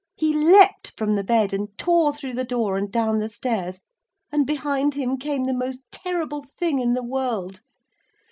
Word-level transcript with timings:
He 0.15 0.33
leaped 0.33 0.97
from 0.97 1.13
the 1.13 1.23
bed 1.23 1.53
and 1.53 1.77
tore 1.77 2.11
through 2.11 2.33
the 2.33 2.43
door 2.43 2.75
and 2.75 2.91
down 2.91 3.19
the 3.19 3.29
stairs, 3.29 3.81
and 4.31 4.47
behind 4.47 4.95
him 4.95 5.15
came 5.15 5.43
the 5.43 5.53
most 5.53 5.81
terrible 5.91 6.41
thing 6.41 6.79
in 6.79 6.93
the 6.93 7.03
world. 7.05 7.61